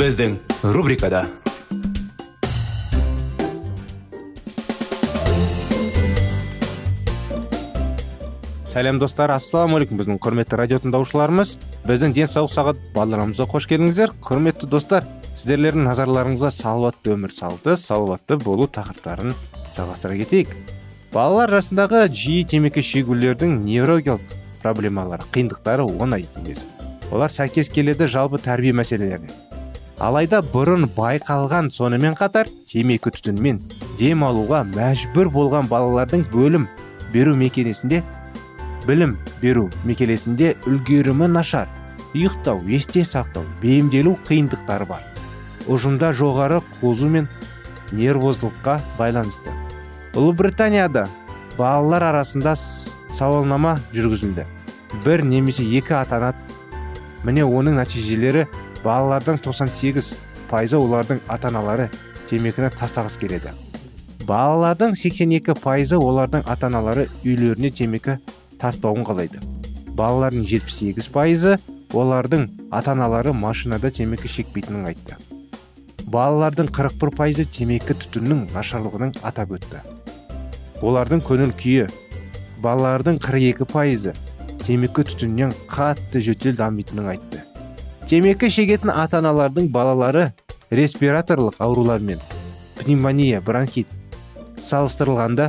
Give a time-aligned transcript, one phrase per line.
[0.00, 0.38] Біздің
[0.72, 1.26] рубрикада
[8.70, 11.52] сәлем достар ассалаумағалейкум біздің құрметті радио тыңдаушыларымыз
[11.84, 14.14] біздің денсаулық сағат бағдарламамызға қош келдіңіздер.
[14.24, 19.36] Құрметті достар сіздерлердің назарларыңызға салауатты өмір салты салауатты болу тақырыптарын
[19.76, 20.56] жалғастыра кетейік.
[21.12, 24.32] Балалар жасындағы жиі темекі шегулердің неврологиялық
[24.64, 26.64] проблемалары қиындықтары оңай емес.
[27.12, 29.49] Олар сәйкес келеді жалпы тәрбие мәселелеріне.
[30.00, 33.58] Алайда бұрын байқалған сонымен қатар темекі түтінмен
[33.98, 36.64] дем алуға мәжбүр болған балалардың бөлім
[37.12, 38.00] беру мекемесінде
[38.86, 41.68] білім беру мекемесінде үлгерімі нашар.
[42.14, 45.04] Ұйықтау есте сақтау бейімделу қиындықтары бар.
[45.70, 47.28] Ұжымда жоғары қозу мен
[47.92, 49.52] нервоздылыққа байланысты.
[50.16, 51.06] Ұлыбританияда
[51.58, 54.48] балалар арасында сауалнама жүргізілді.
[55.04, 56.32] Бір немесе екі ата ана
[57.22, 58.48] міне оның нәтижелері
[58.84, 60.14] балалардың 98
[60.50, 61.90] пайызы олардың ата аналары
[62.30, 63.52] темекіні тастағысы келеді.
[64.28, 68.16] Балалардың 82 пайызы олардың ата аналары үйлеріне темекі
[68.60, 69.40] тартпауын қалайды.
[69.98, 71.58] Балалардың 78 пайызы
[71.92, 75.18] олардың ата аналары машинада темекі шекпейтінін айтты.
[76.10, 79.84] Балалардың 41 пайызы темекі түтіннің нашарлығының атап өтті.
[80.80, 81.90] Олардың көңіл күйі
[82.64, 84.16] балалардың 42 пайызы
[84.64, 87.44] темекі түтіннен қатты жөтел дамитынын айтты.
[88.10, 90.32] Темекі шегетін ата аналардың балалары
[90.74, 92.18] респираторлық аурулармен
[92.80, 93.86] пневмония бронхит
[94.66, 95.46] салыстырылғанда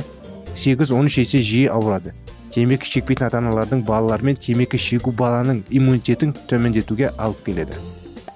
[0.54, 2.12] 8-13 есе жиі ауырады.
[2.54, 7.80] Темекі шекпейтін ата аналардың балаларымен темекі шегу баланың иммунитетін төмендетуге алып келеді.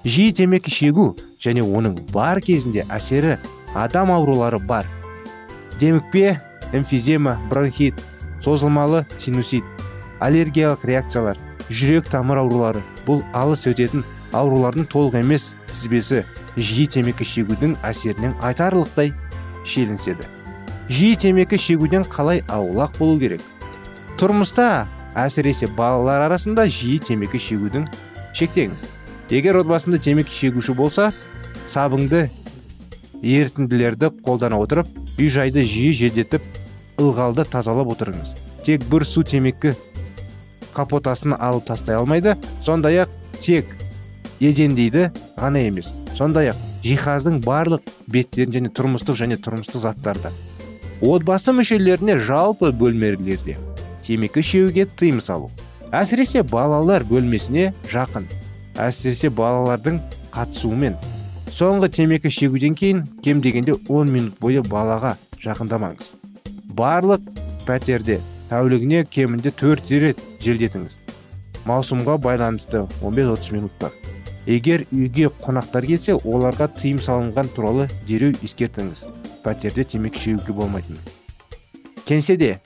[0.03, 1.07] Жиі темекі шегу
[1.39, 3.37] және оның бар кезінде әсері
[3.79, 4.91] адам аурулары бар.
[5.79, 6.41] Демікпе
[6.73, 7.95] эмфизема бронхит
[8.43, 9.63] созылмалы синусит
[10.19, 11.39] аллергиялық реакциялар
[11.71, 14.03] жүрек тамыр аурулары бұл алыс өтетін
[14.35, 16.23] аурулардың толық емес тізбесі
[16.57, 19.13] жиі темекі шегудің әсерінен айтарлықтай
[19.65, 20.27] шиеленіседі.
[20.89, 23.41] Жиі темекі шегуден қалай аулақ болу керек?
[24.17, 27.87] Тұрмыста әсіресе балалар арасында жиі темекі шегудің
[28.37, 28.85] шектеңіз.
[29.29, 31.11] Егер отбасында темекі шегуші болса
[31.67, 32.27] сабыңды
[33.21, 36.43] ерітінділерді қолдана отырып үй жайды жиі желдетіп
[37.01, 38.35] ылғалды тазалап отырыңыз.
[38.63, 39.73] Тек бір су темекі
[40.73, 43.69] капотасын алып тастай алмайды сондай ақ тек
[44.39, 45.93] едендейді ғана емес.
[46.17, 50.31] Сондай ақ жиһаздың барлық беттерін және тұрмыстық және тұрмыстық заттарды
[51.01, 53.57] отбасы мүшелеріне жалпы бөлмелерде
[54.01, 55.51] темекі шеуге тыйым салу.
[55.91, 58.25] Әсіресе балалар бөлмесіне жақын.
[58.79, 59.99] Әсіресе балалардың
[60.33, 60.97] қатысуымен.
[61.51, 66.13] Соңғы темекі шегуден кейін кем дегенде 10 минут бойы балаға жақындамаңыз.
[66.77, 67.23] Барлық
[67.67, 70.99] пәтерде тәулігіне кемінде төрт рет желдетіңіз.
[71.67, 74.06] Маусымға байланысты 15-30 минуттар
[74.47, 79.03] егер үйге қонақтар келсе оларға тыйым салынған туралы дереу ескертіңіз.
[79.43, 80.97] Пәтерде темекі шегуге болмайтын.
[82.07, 82.57] Кеңседе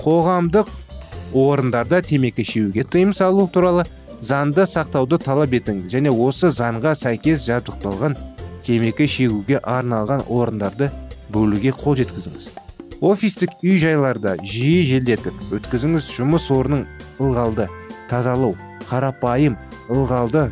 [0.00, 0.70] қоғамдық
[1.36, 3.84] орындарда темекі шегуге тыйым салу туралы
[4.24, 5.90] заңды сақтауды талап етіңіз.
[5.92, 8.16] Және осы заңға сәйкес жабдықталған
[8.64, 10.88] темекі шегуге арналған орындарды
[11.34, 12.48] бөлуге қол жеткізіңіз.
[13.04, 16.08] Офистік үй жайларда жиі желдетіп өткізіңіз.
[16.16, 16.86] Жұмыс орнын
[17.20, 17.68] ылғалды
[18.08, 18.56] тазалау
[18.88, 19.58] қарапайым
[19.92, 20.48] ылғалды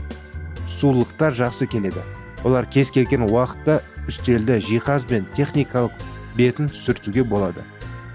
[0.81, 2.03] сулықтар жақсы келеді.
[2.45, 5.93] Олар кез келген уақытта үстелді жиһаз бен техникалық
[6.37, 7.65] бетін сүртуге болады.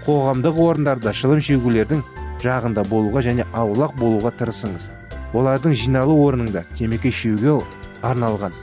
[0.06, 2.02] Қоғамдық орындарда шылым шегулердің
[2.42, 4.88] жағында болуға және аулақ болуға тырысыңыз.
[5.34, 7.60] Олардың жиналу орнында темекі шегуге
[8.02, 8.54] арналған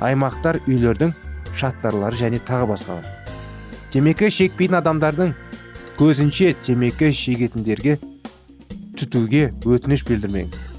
[0.00, 1.14] аймақтар үйлердің
[1.56, 3.06] шаттарлары және тағы басқалар
[3.90, 5.32] темекі шекпейтін адамдардың
[5.98, 7.96] көзінше темекі шегетіндерге
[9.00, 10.69] түтуге өтініш білдірмеңіз.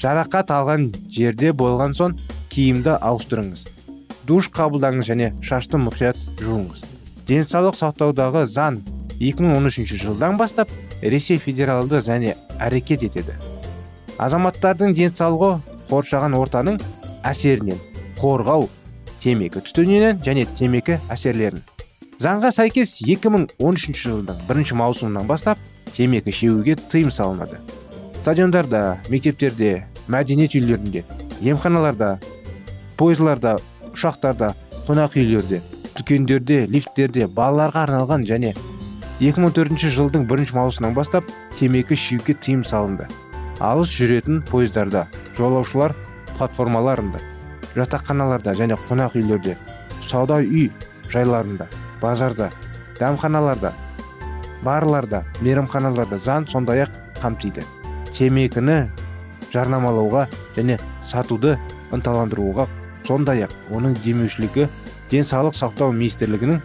[0.00, 2.16] Жарақат алған жерде болған соң
[2.52, 3.66] киімді ауыстырыңыз.
[4.26, 6.84] Душ қабылдаңыз және шашты мұқият жуыңыз.
[7.28, 8.80] Денсаулық сақтаудағы заң
[9.20, 10.70] 2013 жылдан бастап
[11.02, 13.36] ресей федералды және әрекет етеді.
[14.18, 15.60] Азаматтардың денсаулығы
[15.90, 16.80] қоршаған ортаның
[17.26, 17.80] әсерінен
[18.20, 18.68] қорғау
[19.20, 21.60] темекі түтінінен және темекі әсерлерін.
[22.20, 25.60] Заңға сәйкес 2013 жылдың бірінші маусымынан бастап
[25.92, 27.60] темекі шегуге тыйым салынады.
[28.20, 31.04] Стадиондарда мектептерде мәдениет үйлерінде
[31.44, 32.18] емханаларда
[32.98, 33.56] пойызларда
[33.92, 34.52] ұшақтарда
[34.88, 35.60] қонақ үйлерде
[35.96, 38.54] дүкендерде лифттерде балаларға арналған және
[39.20, 43.06] 2004 жылдың бірінші маусымынан бастап темекі шегуге тыйым салынды.
[43.60, 45.04] Алыс жүретін пойыздарда
[45.36, 45.92] жолаушылар
[46.38, 47.20] платформаларында
[47.76, 49.58] жатақханаларда және қонақ үйлерде
[50.08, 50.70] сауда үй
[51.12, 51.68] жайларында
[52.00, 52.48] базарда
[52.98, 53.74] дәмханаларда
[54.64, 57.64] барларда мейрамханаларда заң сондай ақ қамтиды.
[58.16, 58.88] Темекіні
[59.52, 60.26] жарнамалауға
[60.56, 61.56] және сатуды
[61.94, 62.66] ынталандыруға
[63.06, 64.68] сондай ақ оның демеушілігі
[65.10, 66.60] денсаулық сақтау министрлігінің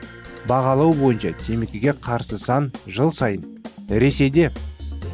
[0.49, 3.45] бағалау бойынша темекіге қарсы сан жыл сайын
[3.89, 4.51] ресейде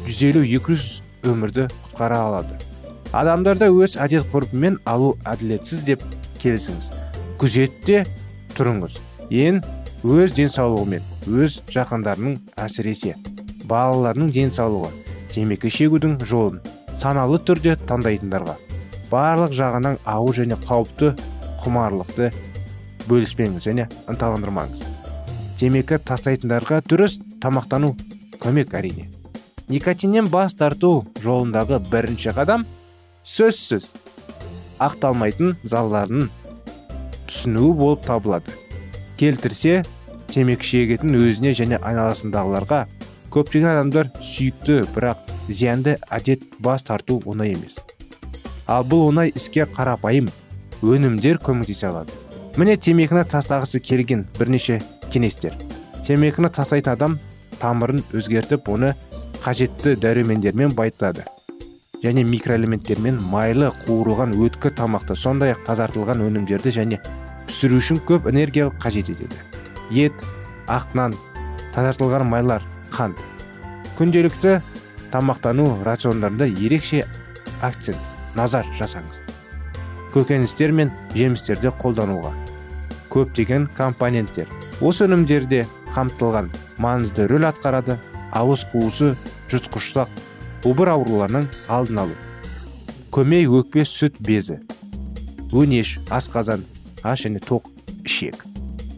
[0.06, 2.58] 150-200 өмірді құтқара алады.
[3.12, 6.02] Адамдарда өз әдет ғұрпымен алу әділетсіз деп
[6.42, 6.90] келісіңіз.
[7.40, 8.02] Күзетте
[8.56, 8.98] тұрыңыз.
[9.30, 9.60] Ең
[10.02, 11.04] өз денсаулығымен
[11.42, 13.14] өз жақындарының әсіресе
[13.70, 14.90] балаларының денсаулығы
[15.32, 16.58] темекі шегудің жолын
[17.02, 18.54] саналы түрде таңдайтындарға
[19.10, 21.08] барлық жағынан ауыр және қауіпті
[21.64, 22.28] құмарлықты
[23.10, 24.84] бөліспеңіз және ынталандырмаңыз.
[25.58, 27.92] Темекі тастайтындарға дұрыс тамақтану
[28.42, 29.08] көмек әрине.
[29.68, 32.66] Никотиннен бас тарту жолындағы бірінші қадам
[33.26, 33.90] сөзсіз
[34.82, 36.28] ақталмайтын залдарын
[37.26, 38.54] түсінуі болып табылады.
[39.18, 39.82] Келтірсе
[40.30, 42.84] темекі шегетін өзіне және айналасындағыларға
[43.32, 47.78] көптеген адамдар сүйікті бірақ зиянды әдет бас тарту оңай емес.
[48.68, 50.28] Ал бұл оңай іске қарапайым
[50.82, 52.12] өнімдер көмектесе алады.
[52.56, 54.80] Міне темекіні тастағысы келген бірнеше
[55.12, 55.54] кеңестер.
[56.06, 57.18] Темекіні тастайтын адам
[57.60, 58.92] тамырын өзгертіп оны
[59.42, 61.24] қажетті дәрумендермен байытады.
[62.02, 66.98] Және микроэлементтермен майлы қуырылған өткі тамақты сондай ақ тазартылған өнімдерді және
[67.46, 69.38] пісіру үшін көп энергия қажет етеді.
[69.90, 70.24] Ет
[70.66, 71.14] ақ нан
[71.74, 73.18] тазартылған майлар қант
[73.98, 74.60] күнделікті
[75.12, 77.04] тамақтану рациондарында ерекше
[77.62, 77.98] акцент
[78.36, 79.20] назар жасаңыз.
[80.12, 82.32] Көкөністер мен жемістерді қолдануға.
[83.12, 84.48] Көптеген компоненттер.
[84.80, 86.50] Осы өнімдерде қамтылған
[86.80, 87.98] маңызды рөл атқарады.
[88.32, 89.12] Ауыз қуысы
[89.52, 90.08] жұтқыштық
[90.68, 92.16] обыр ауруларының алдын алу.
[93.12, 94.62] Көмей өкпе сүт безі.
[95.52, 96.64] Өңеш асқазан
[97.04, 97.68] аш және тоқ
[98.08, 98.40] ішек.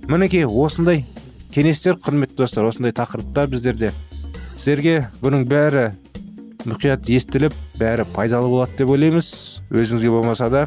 [0.06, 1.02] Мінекей осындай
[1.54, 3.92] кеңестер құрметті достар осындай тақырыпта біздерде.
[4.56, 5.84] Сіздерге бұның бәрі
[6.66, 9.28] мұқият естіліп бәрі пайдалы болады деп ойлаймыз.
[9.70, 10.64] Өзіңізге болмаса да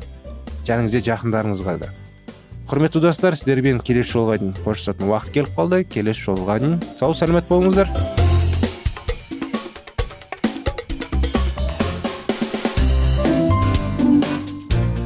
[0.70, 1.92] жаныңызде жақындарыңызға да.
[2.72, 5.84] Құрметті достар сіздермен келесі жолға дейін қоштасатын уақыт келіп қалды.
[5.92, 7.92] Келесі жолға дейін сау сәлемет болыңыздар.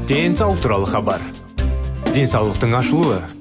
[0.06, 1.30] Денсаулық туралы хабар.
[2.14, 3.41] Денсаулықтың ашылуы.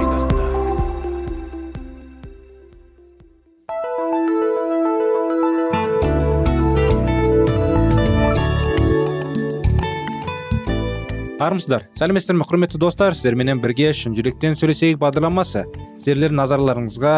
[11.51, 13.15] Армысыздар сәлеметсіздер ме құрметті достар.
[13.15, 15.65] Сіздерменен бірге шын жүректен сөйлесейік бағдарламасы.
[15.99, 17.15] Сіздерлердің назарларыңызға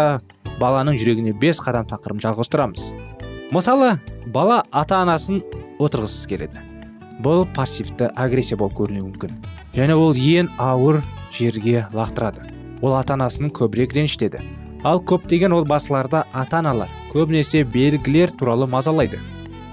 [0.58, 2.92] баланың жүрегіне бес қадам тақырыбын жалғастырамыз
[3.54, 4.00] мысалы
[4.34, 5.42] бала ата анасын
[5.84, 6.62] отырғысыз келеді.
[7.22, 9.36] Бұл пассивті агрессия болып көрінуі мүмкін.
[9.76, 11.02] Және ол ең ауыр
[11.36, 12.48] жерге лақтырады.
[12.82, 14.42] Ол ата анасын көбірек ренжітеді.
[14.84, 19.20] Ал көптеген отбасыларда ата аналар көбінесе белгілер туралы мазалайды.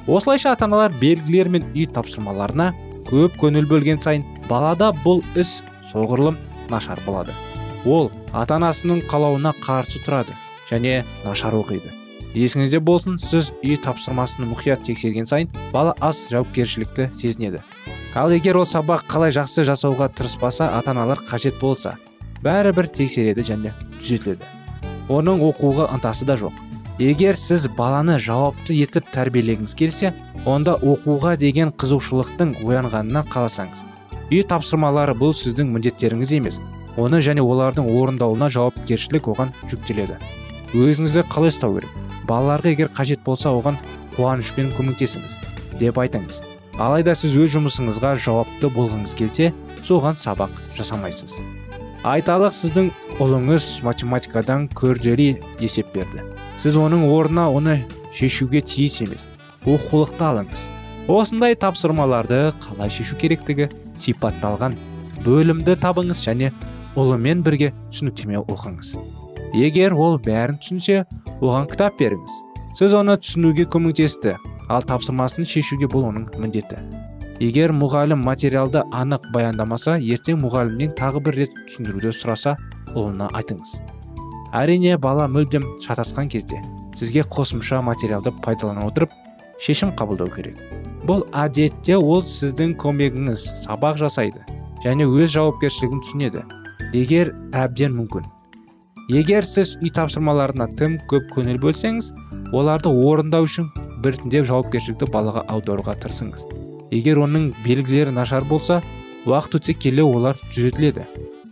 [0.07, 2.75] Осылайша ата аналар белгілер мен үй тапсырмаларына
[3.09, 5.61] көп көңіл бөлген сайын балада бұл іс
[5.93, 6.37] соғұрлым
[6.71, 7.33] нашар болады.
[7.87, 10.35] Ол ата анасының қалауына қарсы тұрады
[10.71, 11.95] және нашар оқиды.
[12.35, 17.63] Есіңізде болсын сіз үй тапсырмасын мұқият тексерген сайын бала аз жауапкершілікті сезінеді.
[18.15, 21.97] Ал егер ол сабақ қалай жақсы жасауға тырыспаса ата аналар қажет болса
[22.45, 24.47] бәрібір тексереді және түзетіледі.
[25.11, 26.55] Оның оқуға ынтасы да жоқ.
[27.03, 30.15] Егер сіз баланы жауапты етіп тәрбиелегіңіз келсе
[30.47, 33.90] онда оқуға деген қызушылықтың оянғанына қаласаңыз.
[34.31, 36.61] Үй тапсырмалары бұл сіздің міндеттеріңіз емес.
[36.99, 40.19] Оны және олардың орындауына жауапкершілік оған жүктеледі.
[40.75, 41.91] Өзіңізді қалай ұстау керек.
[42.29, 43.79] Балаларға егер қажет болса оған
[44.17, 45.39] қуанышпен көмектесіңіз
[45.81, 46.43] деп айтыңыз.
[46.79, 49.51] Алайда сіз өз жұмысыңызға жауапты болғыңыз келсе
[49.83, 51.35] соған сабақ жасамайсыз.
[52.07, 56.23] Айталық сіздің ұлыңыз математикадан күрделі есеп берді.
[56.57, 57.81] Сіз оның орнына оны
[58.15, 59.27] шешуге тиіс емес.
[59.67, 60.69] Оқулықты алыңыз.
[61.11, 63.69] Осындай тапсырмаларды қалай шешу керектігі
[64.05, 64.77] сипатталған
[65.25, 66.51] бөлімді табыңыз және
[66.99, 68.95] ұлымен бірге түсініктеме оқыңыз.
[69.55, 71.05] Егер ол бәрін түсінсе
[71.41, 72.39] оған кітап беріңіз.
[72.79, 74.37] Сіз оны түсінуге көмектесті
[74.71, 76.81] ал тапсырмасын шешуге бұл оның міндеті.
[77.41, 82.57] Егер мұғалім материалды анық баяндамаса ертең мұғалімнен тағы бір рет түсіндіруді сұраса
[82.93, 83.79] ұлына айтыңыз.
[84.53, 86.61] Әрине бала мүлдем шатасқан кезде
[86.99, 89.13] сізге қосымша материалды пайдалана отырып
[89.61, 90.59] шешім қабылдау керек.
[91.07, 94.45] Бұл әдетте ол сіздің көмегіңіз сабақ жасайды
[94.85, 96.45] және өз жауапкершілігін түсінеді.
[96.97, 98.25] Егер әбден мүмкін.
[99.11, 102.13] Егер сіз үй тапсырмаларына тым көп көңіл бөлсеңіз
[102.57, 103.69] оларды орындау үшін
[104.05, 106.47] біртіндеп жауапкершілікті балаға аударуға тырысыңыз.
[106.91, 108.81] Егер оның белгілері нашар болса
[109.27, 111.05] уақыт өте келе олар түзетіледі.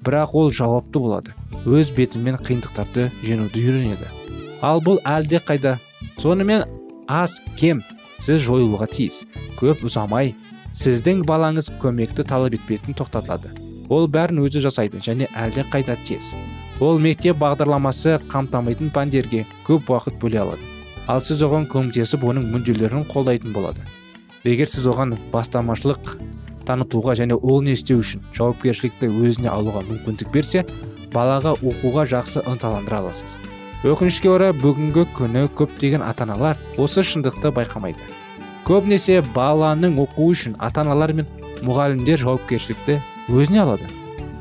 [0.07, 1.35] Бірақ ол жауапты болады.
[1.67, 4.09] Өз бетімен қиындықтарды жеңуді үйренеді.
[4.63, 5.77] Ал бұл әлде қайда
[6.23, 6.65] сонымен
[7.07, 7.83] аз кем.
[8.21, 9.25] Сіз жойылуға тиіс.
[9.59, 10.35] Көп ұзамай
[10.77, 13.51] сіздің балаңыз көмекті талап етпейтін тоқтатылады.
[13.89, 16.35] Ол бәрін өзі жасайды және әлде қайда тез.
[16.81, 20.63] Ол мектеп бағдарламасы қамтамайтын пәндерге көп уақыт бөле алады.
[21.09, 23.81] Ал сіз оған көмектесіп оның мүдделерін қолдайтын болады.
[24.45, 26.19] Егер сіз оған бастамашылық
[26.69, 30.67] танытуға және ол не істеу үшін жауапкершілікті өзіне алуға мүмкіндік берсе
[31.15, 33.39] балаға оқуға жақсы ынталандыра аласыз.
[33.87, 38.03] Өкінішке орай бүгінгі күні көптеген ата аналар осы шындықты байқамайды.
[38.67, 41.29] Көбінесе баланың оқуы үшін ата аналар мен
[41.63, 42.99] мұғалімдер жауапкершілікті
[43.31, 43.87] өзіне алады.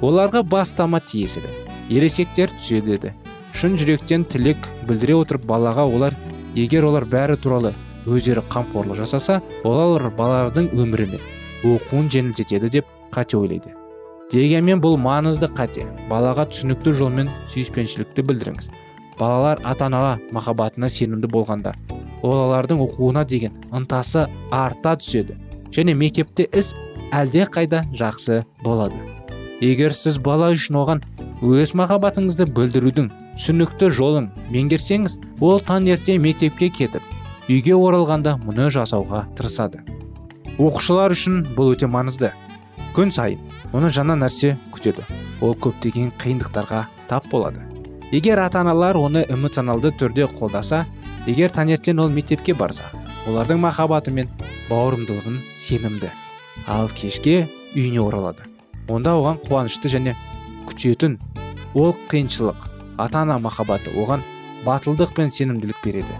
[0.01, 1.53] Оларға бастама тиесілі
[1.89, 3.13] ересектер түседі
[3.57, 4.57] шын жүректен тілек
[4.89, 6.17] білдіре отырып балаға олар
[6.55, 7.71] егер олар бәрі туралы
[8.05, 11.23] өздері қамқорлық жасаса олар балалардың өмірі мен
[11.65, 13.73] оқуын жеңілдетеді деп қате ойлайды.
[14.31, 15.87] Дегенмен бұл маңызды қате.
[16.09, 18.69] Балаға түсінікті жолмен сүйіспеншілікті білдіріңіз.
[19.19, 21.73] Балалар ата ана махаббатына сенімді болғанда
[22.23, 25.37] олардың оқуына деген ынтасы арта түседі
[25.75, 26.73] және мектепте іс
[27.11, 28.95] әлде қайда жақсы болады.
[29.61, 31.03] Егер сіз бала үшін оған
[31.41, 37.05] өз махаббатыңызды білдірудің түсінікті жолын меңгерсеңіз ол таңертең мектепке кетіп
[37.47, 39.83] үйге оралғанда мұны жасауға тырысады.
[40.57, 42.33] Оқушылар үшін бұл өте маңызды.
[42.97, 43.39] Күн сайын
[43.77, 45.05] оны жаңа нәрсе күтеді.
[45.41, 47.76] Ол көптеген қиындықтарға тап болады.
[48.11, 50.85] Егер ата аналар оны эмоционалды түрде қолдаса
[51.27, 52.87] егер таңертең ол мектепке барса
[53.27, 54.29] олардың махаббаты мен
[54.69, 56.11] бауырымдылығын сенімді.
[56.67, 58.47] Ал кешке үйіне оралады.
[58.87, 60.15] Онда оған қуанышты және
[60.69, 61.17] күтетін
[61.75, 64.23] ол қиыншылық ата ана махаббаты оған
[64.65, 66.15] батылдық пен сенімділік береді.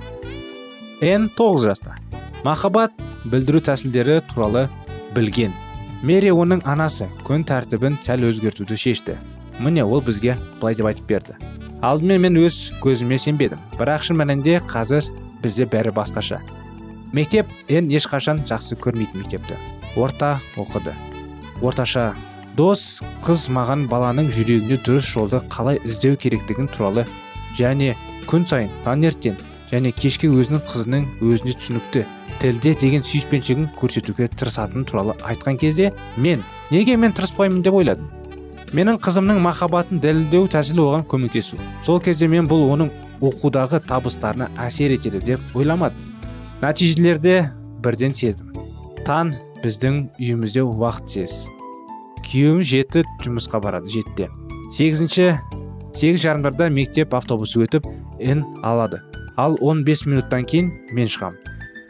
[1.01, 1.96] Н тоғыз жаста.
[2.44, 2.91] Махаббат
[3.25, 4.67] білдіру тәсілдері туралы
[5.15, 5.56] білген.
[6.03, 9.17] Мери оның анасы күн тәртібін сәл өзгертуді шешті.
[9.60, 11.38] Міне ол бізге былай деп айтып берді.
[11.81, 13.60] Алдымен мен өз көзіме сенбедім.
[13.77, 15.05] Бірақ шын мәнінде қазір
[15.43, 16.39] бізде бәрі басқаша.
[17.13, 19.57] Мектеп ен ешқашан жақсы көрмейтін мектепті.
[19.96, 20.96] Орта оқыды.
[21.62, 22.13] Орташа.
[22.57, 27.05] Дос қыз маған баланың жүрегіне дұрыс жолды қалай іздеу керектігін туралы
[27.57, 27.93] және
[28.25, 29.38] күн сайын таңертең
[29.69, 32.05] және кешке өзінің қызының өзіне түсінікті
[32.41, 37.62] тілде деген сүйіспеншілігін көрсетуге тырысатыны туралы айтқан кезде мен неге мен тырыспаймын?
[37.62, 38.10] деп ойладым.
[38.75, 41.59] Менің қызымның махаббатын дәлелдеу тәсілі оған көмектесу.
[41.86, 42.91] Сол кезде мен бұл оның
[43.24, 46.15] оқудағы табыстарына әсер етеді деп ойламадым.
[46.62, 47.51] Нәтижелерде
[47.83, 48.51] бірден сездім.
[49.07, 49.31] Таң
[49.63, 51.45] біздің үйімізде уақытсыз
[52.27, 54.27] күйеуім жеті жұмысқа барады жетіде.
[54.75, 55.29] Сегізінші
[55.95, 57.88] сегіз жарымдарда мектеп автобусы өтіп
[58.19, 59.00] ін алады.
[59.38, 61.38] Ал 15 минуттан кейін мен шығам.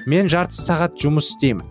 [0.05, 1.65] мен жарты сағат жұмыс істеймін.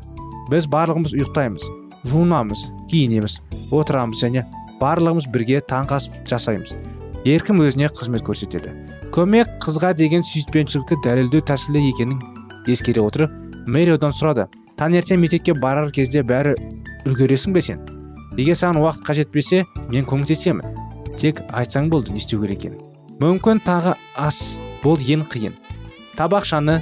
[0.51, 1.63] Біз барлығымыз ұйықтаймыз.
[2.11, 3.39] Жуынамыз киінеміз
[3.73, 4.45] отырамыз және
[4.81, 6.77] барлығымыз бірге таңғы ас жасаймыз.
[7.27, 8.73] Еркім өзіне қызмет көрсетеді.
[9.15, 12.21] Көмек қызға деген сүйіспеншілікті дәлелдеу тәсілі екенін
[12.67, 13.33] ескере отырып
[13.67, 16.57] мэри одан сұрады таңертең мектепке барар кезде бәрі
[17.07, 17.87] үлгересің бе сен?
[18.37, 20.77] Егер саған уақыт қажет етпесе мен көмектесемін.
[21.17, 22.87] Тек айтсаң болды не істеу керек екенін
[23.21, 25.55] мүмкін тағы ас бұл ең қиын.
[26.19, 26.81] Табақшаны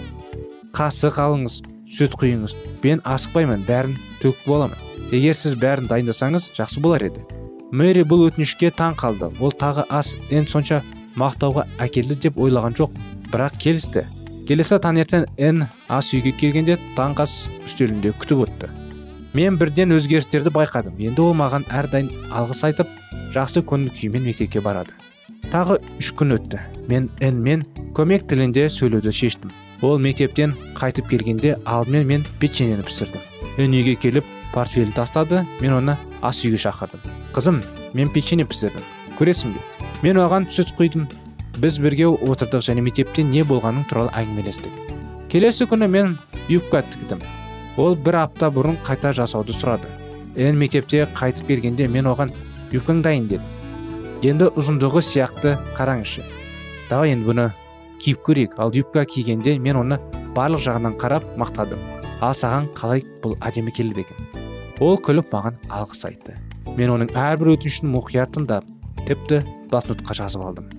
[0.74, 1.60] қасық алыңыз
[1.94, 2.56] сүт құйыңыз.
[2.82, 4.80] Мен асықпаймын бәрін төгіп боламын.
[5.14, 7.22] Егер сіз бәрін дайындасаңыз жақсы болар еді.
[7.74, 9.30] Мэри бұл өтінішке таң қалды.
[9.42, 10.82] Ол тағы ас эн сонша
[11.18, 12.98] мақтауға әкелді деп ойлаған жоқ
[13.32, 14.04] бірақ келісті.
[14.48, 18.70] Келесі таңертең эн ас үйге келгенде таңғы ас үстелінде күтіп өтті.
[19.34, 21.00] Мен бірден өзгерістерді байқадым.
[21.02, 22.92] Енді ол маған әрдайым алғыс айтып
[23.34, 24.94] жақсы көңіл күймен мектепке барады
[25.54, 26.60] тағы үш күн өтті.
[26.90, 27.62] Мен мен
[27.94, 29.52] көмек тілінде сөйлеуді шештім.
[29.82, 33.22] Ол мектептен қайтып келгенде алдымен мен печеньені пісірдім.
[33.58, 34.24] Эн үйге келіп
[34.54, 37.02] портфелін тастады мен оны ас үйге шақырдым.
[37.34, 37.60] Қызым
[37.92, 38.84] мен печенье пісірдім
[39.18, 39.62] көресің бе?
[40.02, 41.08] Мен оған сүт құйдым.
[41.58, 44.72] Біз бірге отырдық және мектепте не болғаның туралы әңгімелестік.
[45.30, 46.16] Келесі күні мен
[46.48, 47.22] юбка тіктім.
[47.76, 49.90] Ол бір апта бұрын қайта жасауды сұрады.
[50.34, 52.32] Эн мектепте қайтып келгенде мен оған
[52.74, 53.54] юбкаң дайын деді
[54.30, 56.24] енді ұзындығы сияқты қараңызшы.
[56.88, 57.48] Давай енді бұны
[58.00, 58.56] киіп көрейік.
[58.58, 60.00] Ал юбка кигенде мен оны
[60.36, 61.82] барлық жағынан қарап мақтадым.
[62.20, 64.43] Ал саған қалай бұл әдемі келді екен?
[64.82, 66.34] Ол күліп маған алғыс айтты.
[66.74, 68.66] Мен оның әрбір өтінішін мұқият тыңдап
[69.06, 70.70] тіпті блокнотқа жазып алдым.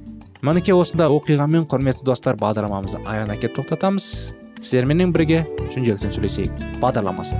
[0.43, 4.09] Мінекей осындай оқиғамен құрметті достар бағдарламамызды аяғына келіп тоқтатамыз.
[4.59, 7.39] Сіздерменен бірге шын жүректен сөйлесейік бағдарламасы.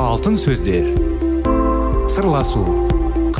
[0.00, 0.94] Алтын сөздер.
[2.10, 2.99] Сырласу.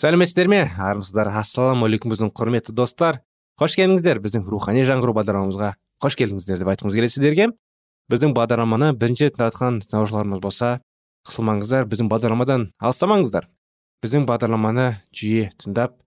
[0.00, 0.62] Сәлеметсіздер ме?
[0.80, 3.18] Армысыздар ассалаумағалейкум біздің құрметті достар.
[3.60, 5.74] Қош келдіңіздер біздің рухани жаңғыру бағдарламамызға.
[6.00, 7.48] Қош келдіңіздер деп айтқымыз келеді сіздерге.
[8.08, 10.70] Біздің бағдарламаны бірінші тыңдатқан тыңдаушыларымыз болса
[11.28, 13.50] қысылмаңыздар біздің бағдарламадан алыстамаңыздар.
[14.00, 15.98] Біздің бағдарламаны жиі тыңдап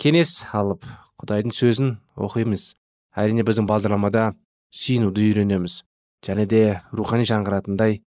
[0.00, 0.88] кеңес алып
[1.20, 2.70] құдайдың сөзін оқимыз.
[3.12, 4.30] Әрине біздің бағдарламада
[4.72, 5.82] сүйінуді үйренеміз.
[6.24, 6.62] Және де
[6.96, 8.00] рухани жаңғыратындай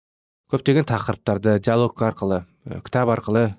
[0.54, 2.44] көптеген тақырыптарды диалог арқылы
[2.86, 3.56] кітап арқылы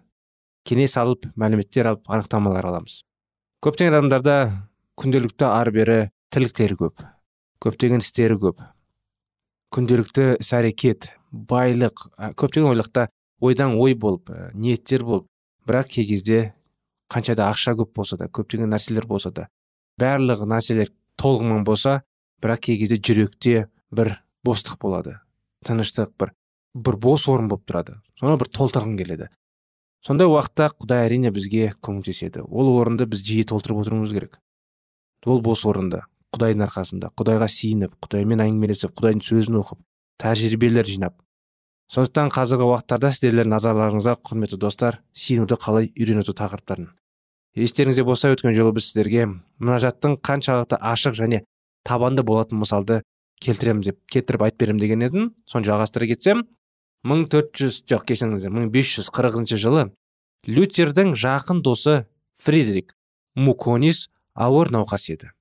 [0.68, 3.02] кеңес алып мәліметтер алып анықтамалар аламыз.
[3.66, 4.36] Көптеген адамдарда
[5.00, 5.98] күнделікті ары бері
[6.34, 7.04] тірліктері көп
[7.62, 8.62] көптеген істері көп.
[9.72, 12.08] Күнделікті іс әрекет байлық
[12.40, 13.08] көптеген ойлықта
[13.40, 15.28] ойдан ой болып ниеттер болып.
[15.68, 16.54] Бірақ кей кезде
[17.14, 19.48] қанша да ақша көп болса да көптеген нәрселер болса да
[20.02, 20.90] барлық нәрселер
[21.22, 22.02] толығымен болса
[22.42, 25.20] бірақ кей кезде жүректе бір бостық болады
[25.68, 26.34] тыныштық бір
[26.74, 27.98] бір бос орын болып тұрады.
[28.20, 29.28] Соны бір толтырғың келеді.
[30.06, 32.46] Сондай уақытта құдай әрине бізге көмектеседі.
[32.48, 34.40] Ол орынды біз жиі толтырып отыруымыз керек.
[35.26, 36.04] Ол бос орынды.
[36.32, 37.12] Құдайдың арқасында.
[37.20, 39.82] Құдайға сиініп құдаймен әңгімелесіп құдайдың сөзін оқып
[40.22, 41.18] тәжірибелер жинап.
[41.92, 46.88] Сондықтан қазіргі уақыттарда сіздерлер назарларыңызға құрметті достар сиінуді қалай үйренету тақырыптарын.
[47.60, 49.26] Естеріңізде болса өткен жолы біз сіздерге
[49.60, 51.42] мұнажаттың қаншалықты ашық және
[51.84, 53.02] табанды болатын мысалды
[53.44, 55.28] келтіремін деп келтіріп айтып беремін деген едім.
[55.52, 56.46] Соны жалғастыра кетсем
[57.08, 59.88] мың төрт жүз жоқ кешіріңіздер мың бес жүз қырқыншы жылы
[60.48, 62.06] лютердің жақын досы
[62.42, 62.96] фридрик
[63.36, 65.32] муконис ауыр науқас еді.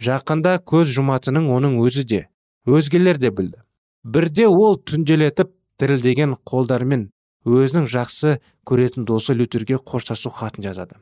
[0.00, 2.20] Жақында көз жұматының оның өзі де
[2.66, 3.62] өзгелер де білді.
[4.04, 7.10] Бірде ол түнделетіп дірілдеген қолдарымен
[7.44, 10.96] өзінің жақсы көретін досы лютерге қоштасу хатын жазады.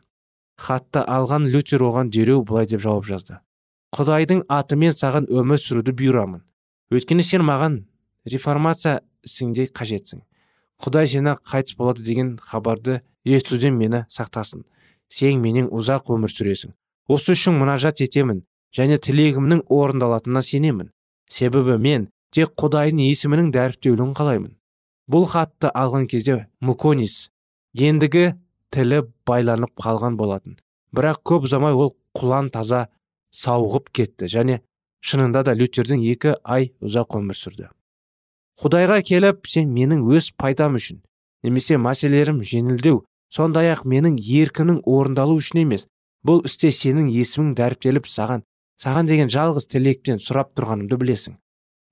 [0.58, 3.38] Хатты алған лютер оған дереу былай деп жауап жазды.
[3.94, 6.42] Құдайдың атымен саған өмір сүруді бұйырамын.
[6.90, 7.84] Өйткені сен маған
[8.26, 10.22] реформация ісіңде қажетсің.
[10.78, 14.64] Құдай сені қайтыс болады деген хабарды естуден мені сақтасын.
[15.08, 16.74] Сен менен ұзақ өмір сүресің.
[17.08, 18.44] Осы үшін мұнажат етемін
[18.76, 20.92] және тілегімнің орындалатынына сенемін.
[21.28, 24.52] Себебі мен тек құдайдың есімінің дәріптеуін қалаймын.
[25.08, 27.30] Бұл хатты алған кезде муконис
[27.74, 28.34] ендігі
[28.70, 30.58] тілі байланып қалған болатын.
[30.92, 32.86] Бірақ көп ұзамай ол құлан таза
[33.32, 34.60] сауығып кетті және
[35.00, 37.68] шынында да лютердің екі ай ұзақ өмір сүрді.
[38.62, 41.02] Құдайға келіп сен менің өз пайдам үшін
[41.46, 45.86] немесе мәселелерім жеңілдеу сондай ақ менің еркінің орындалу үшін емес
[46.26, 48.42] бұл істе сенің есімің дәріптеліп саған
[48.82, 51.38] саған деген жалғыз тілектен сұрап тұрғанымды білесің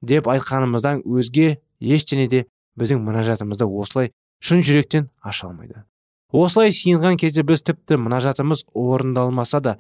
[0.03, 2.45] деп айтқанымыздан өзге ештеңе де
[2.79, 5.85] біздің мұнажатымызды осылай шын жүректен аша алмайды.
[6.33, 9.77] Осылай сиынған кезде біз тіпті мұнажатымыз орындалмаса да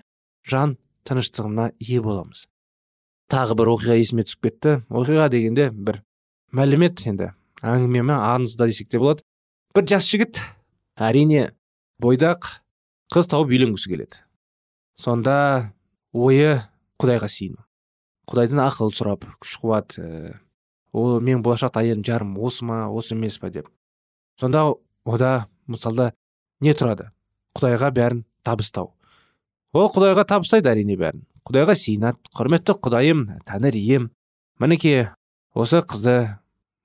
[0.48, 2.46] жан тыныштығына ие боламыз.
[3.30, 4.76] Тағы бір оқиға есіме түсіп кетті.
[4.88, 6.00] Оқиға дегенде бір
[6.56, 7.32] мәлімет енді.
[7.62, 9.24] Әңгіме ме аңызда десек те болады.
[9.76, 10.40] Бір жас жігіт
[10.96, 11.50] әрине
[12.02, 12.48] бойдақ
[13.12, 14.24] қыз тауып үйленгісі келеді.
[14.96, 15.72] Сонда
[16.16, 16.58] ойы
[17.00, 17.66] құдайға сиыну
[18.26, 20.34] құдайдан ақыл сұрап күш қуат ә,
[20.96, 23.68] ол менің болашақ әйелім жарым осы ма осы емес па деп.
[24.40, 24.72] Сонда
[25.04, 26.10] ода мысалда
[26.60, 27.12] не тұрады?
[27.56, 28.92] Құдайға бәрін табыстау
[29.76, 31.22] ол құдайға табыстайды әрине бәрін.
[31.46, 34.10] Құдайға сиынады құрметті құдайым тәңір ием.
[34.58, 35.06] Мінекей
[35.54, 36.16] осы қызды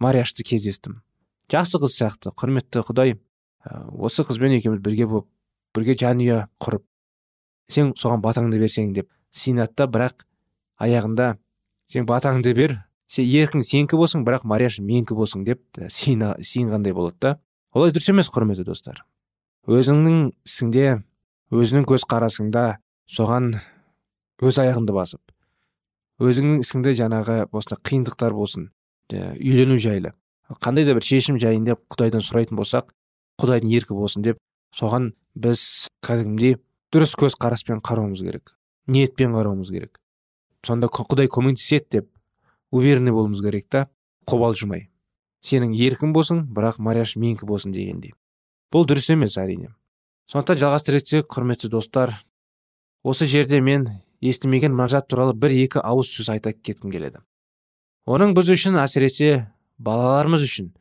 [0.02, 1.02] марияшты кездестім.
[1.52, 3.18] Жақсы қыз сияқты құрметті құдай
[3.94, 5.28] осы қызбен екеуміз бірге болып
[5.76, 6.84] бірге жанұя құрып
[7.72, 9.10] сен соған батаңды берсең деп
[9.78, 10.26] да бірақ
[10.82, 11.36] аяғында
[11.88, 17.40] сен батаңды бер сен еркің сенікі болсын бірақ марияш менікі болсын деп сиынғандай болады да.
[17.74, 19.06] Олай дұрыс емес құрметті достар.
[19.68, 21.04] Өзіңнің ісіңде
[21.52, 23.54] өзінің көз қарасыңда соған
[24.42, 25.22] өз аяғыңды басып
[26.22, 28.70] өзіңнің ісіңді жаңағы осындай қиындықтар болсын.
[29.14, 30.14] Үйлену жайлы.
[30.62, 32.92] Қандай да бір шешім жайында құдайдан сұрайтын болсақ
[33.42, 34.42] құдайдың еркі болсын деп
[34.76, 36.58] соған біз кәдімгідей
[36.92, 38.56] дұрыс көз қараспен қарауымыз керек
[38.88, 40.00] ниетпен қарауымыз керек.
[40.66, 42.10] Сонда құдай көмектеседі деп
[42.72, 43.88] уверенный болуымыз керек та
[44.30, 44.90] қобалжымай.
[45.42, 48.14] Сенің еркің болсын бірақ марияш менікі болсын дегендей.
[48.72, 49.74] Бұл дұрыс емес әрине.
[50.32, 52.14] Сондықтан жалғастыра кетсек құрметті достар
[53.04, 53.88] осы жерде мен
[54.22, 57.24] естімеген мұнажат туралы бір екі ауыз сөз айта кеткім келеді.
[58.10, 59.32] Оның біз үшін әсіресе
[59.78, 60.72] балаларымыз үшін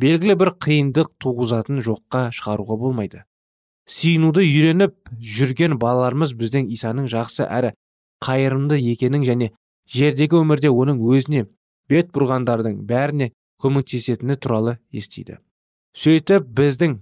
[0.00, 3.24] белгілі бір қиындық туғызатын жоққа шығаруға болмайды.
[3.90, 7.72] Сүйінуді үйреніп жүрген балаларымыз біздің исаның жақсы әрі
[8.22, 9.50] қайырымды екенін және
[9.90, 11.46] жердегі өмірде оның өзіне
[11.90, 15.40] бет бұрғандардың бәріне көмектесетіні туралы естиді.
[15.98, 17.00] Сөйтіп біздің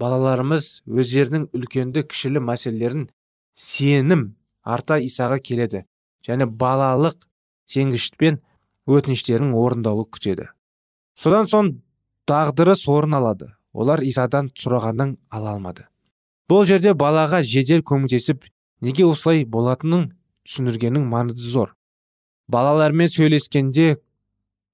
[0.00, 3.10] балаларымыз өздерінің үлкенді кішілі мәселелерін
[3.54, 4.30] сенім
[4.64, 5.84] арта исаға келеді
[6.24, 7.20] және балалық
[7.70, 8.40] сенгіштікпен
[8.88, 10.48] өтініштерінің орындалу күтеді.
[11.14, 11.74] Содан соң
[12.26, 13.52] тағдыры орын алады.
[13.72, 15.86] Олар исадан сұрағанын ала алмады.
[16.48, 18.44] Бұл жерде балаға жедел көмектесіп
[18.84, 20.10] неге осылай болатынын
[20.44, 21.72] түсіндіргеннің маңызы зор.
[22.52, 23.96] Балалармен сөйлескенде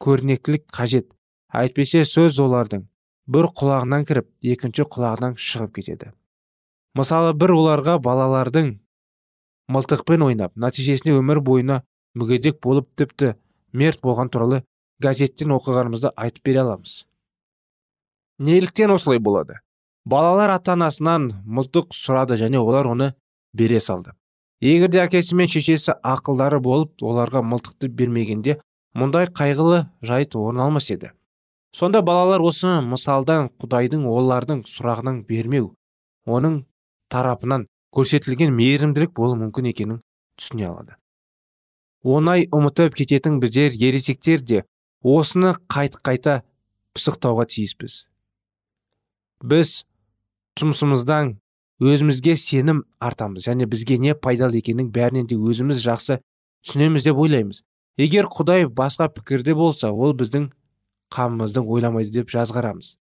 [0.03, 1.13] көрнектілік қажет.
[1.55, 2.89] Әйтпесе сөз олардың.
[3.29, 6.11] Бір құлағынан кіріп екінші құлағынан шығып кетеді.
[6.99, 8.73] Мысалы бір оларға балалардың
[9.69, 11.83] мылтықпен ойнап нәтижесінде өмір бойына
[12.19, 13.35] мүгедек болып тіпті
[13.73, 14.63] мерт болған туралы
[15.03, 17.05] газеттен оқығанымызды айтып бере аламыз.
[18.39, 19.61] Неліктен осылай болады?
[20.05, 23.13] Балалар ата анасынан мылтық сұрады және олар оны
[23.53, 24.15] бере салды.
[24.61, 28.59] Егер де әкесі мен шешесі ақылдары болып оларға мылтықты бермегенде
[28.99, 31.13] мұндай қайғылы жайт орын алмас еді.
[31.77, 35.75] Сонда балалар осы мысалдан құдайдың олардың сұрағынан бермеу
[36.27, 36.63] оның
[37.13, 40.01] тарапынан көрсетілген мейірімділік болуы мүмкін екенін
[40.41, 40.97] түсіне алады.
[42.15, 44.63] Оңай ұмытып кететін біздер ересектер де
[45.03, 46.43] осыны қайт қайта
[46.97, 48.05] пысықтауға тиіспіз.
[49.45, 49.75] Біз
[50.61, 51.35] жұмысымыздан
[51.81, 56.21] өзімізге сенім артамыз және бізге не пайдалы екенін бәрінен де өзіміз жақсы
[56.67, 57.63] түсінеміз деп ойлаймыз.
[57.99, 60.51] Егер құдай басқа пікірде болса ол біздің
[61.15, 62.97] қамымыздың ойламайды деп жазғарамыз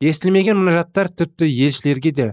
[0.00, 2.26] естілмеген мұнажаттар тіпті елшілерге де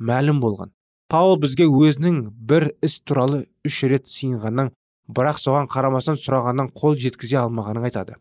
[0.00, 0.70] мәлім болған.
[1.12, 4.72] Паул бізге өзінің бір іс туралы үш рет сыйынғаннан
[5.08, 8.18] бірақ соған қарамастан сұрағаннан қол жеткізе алмағанын айтады.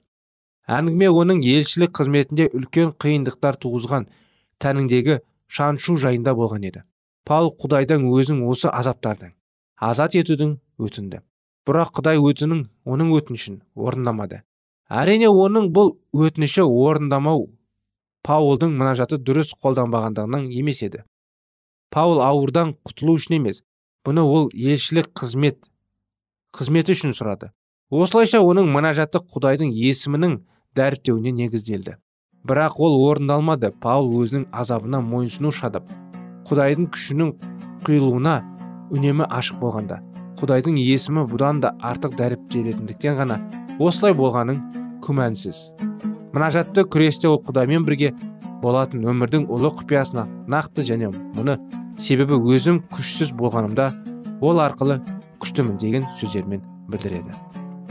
[0.72, 4.08] Әңгіме оның елшілік қызметінде үлкен қиындықтар туғызған
[4.62, 6.84] тәніңдегі шаншу жайында болған еді.
[7.26, 9.34] Паул құдайдан өзін осы азаптардан
[9.82, 11.22] азат етудің өтінді.
[11.66, 14.42] Бірақ құдай өтінін оның өтінішін орындамады.
[14.90, 17.48] Әрине оның бұл өтініші орындамау
[18.26, 21.04] паулдың мұнажаты дұрыс қолданбағандығынан емес еді.
[21.94, 23.62] Паул ауырдан құтылу үшін емес
[24.06, 25.71] бұны ол елшілік қызмет
[26.56, 27.52] қызметі үшін сұрады.
[27.92, 30.38] Осылайша оның мұнажаты құдайдың есімінің
[30.76, 31.98] дәріптеуіне негізделді.
[32.48, 35.92] Бірақ ол орындалмады паул өзінің азабына мойынсыну шадып
[36.50, 37.34] құдайдың күшінің
[37.86, 38.36] құйылуына
[38.92, 40.00] үнемі ашық болғанда
[40.42, 43.38] құдайдың есімі бұдан да артық дәріптелетіндіктен ғана
[43.80, 44.58] осылай болғаның
[45.06, 45.60] күмәнсіз.
[46.34, 48.14] Мұнажатты күресте ол құдаймен бірге
[48.64, 51.60] болатын өмірдің ұлы құпиясына нақты және мұны
[52.02, 53.92] себебі өзім күшсіз болғанымда
[54.42, 55.02] ол арқылы
[55.42, 57.36] күштімін деген сөздермен білдіреді.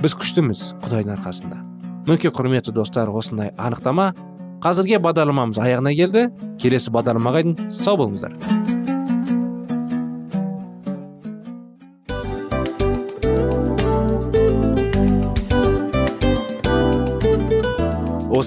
[0.01, 1.61] Біз күштіміз құдайдың арқасында.
[2.07, 4.13] Мінекей құрметті достар осындай анықтама.
[4.65, 6.29] Қазірге бағдарламамыз аяғына келді.
[6.61, 8.60] Келесі бағдарламаға дейін сау болыңыздар.